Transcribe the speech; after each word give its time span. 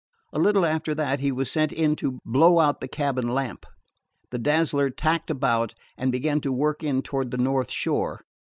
A 0.33 0.39
little 0.39 0.65
after 0.65 0.95
that 0.95 1.19
he 1.19 1.31
was 1.31 1.51
sent 1.51 1.71
in 1.71 1.95
to 1.97 2.17
blow 2.25 2.57
out 2.59 2.81
the 2.81 2.87
cabin 2.87 3.27
lamp. 3.27 3.67
The 4.31 4.39
Dazzler 4.39 4.89
tacked 4.89 5.29
about 5.29 5.75
and 5.95 6.11
began 6.11 6.41
to 6.41 6.51
work 6.51 6.81
in 6.83 7.03
toward 7.03 7.29
the 7.29 7.37
north 7.37 7.69
shore. 7.69 8.21